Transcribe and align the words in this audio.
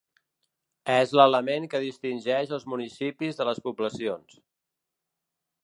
És 0.93 1.11
l’element 1.19 1.67
que 1.73 1.81
distingeix 1.83 2.55
els 2.59 2.65
municipis 2.75 3.39
de 3.41 3.47
les 3.51 3.61
poblacions. 3.69 4.41